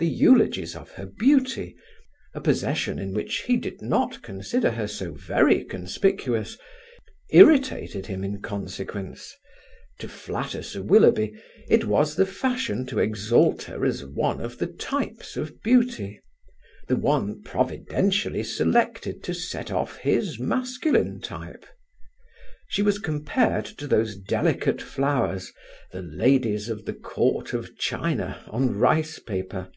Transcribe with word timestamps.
The 0.00 0.10
eulogies 0.10 0.76
of 0.76 0.90
her 0.90 1.06
beauty, 1.06 1.74
a 2.34 2.40
possession 2.42 2.98
in 2.98 3.14
which 3.14 3.44
he 3.44 3.56
did 3.56 3.80
not 3.80 4.20
consider 4.20 4.72
her 4.72 4.86
so 4.86 5.14
very 5.14 5.64
conspicuous, 5.64 6.58
irritated 7.30 8.04
him 8.04 8.22
in 8.22 8.42
consequence. 8.42 9.34
To 10.00 10.06
flatter 10.10 10.62
Sir 10.62 10.82
Willoughby, 10.82 11.32
it 11.70 11.86
was 11.86 12.16
the 12.16 12.26
fashion 12.26 12.84
to 12.88 12.98
exalt 12.98 13.62
her 13.62 13.82
as 13.86 14.04
one 14.04 14.42
of 14.42 14.58
the 14.58 14.66
types 14.66 15.38
of 15.38 15.62
beauty; 15.62 16.20
the 16.86 16.96
one 16.96 17.42
providentially 17.42 18.42
selected 18.42 19.22
to 19.24 19.32
set 19.32 19.72
off 19.72 19.96
his 19.96 20.38
masculine 20.38 21.18
type. 21.18 21.64
She 22.68 22.82
was 22.82 22.98
compared 22.98 23.64
to 23.64 23.86
those 23.86 24.16
delicate 24.16 24.82
flowers, 24.82 25.50
the 25.92 26.02
ladies 26.02 26.68
of 26.68 26.84
the 26.84 26.92
Court 26.92 27.54
of 27.54 27.78
China, 27.78 28.44
on 28.48 28.76
rice 28.78 29.18
paper. 29.18 29.70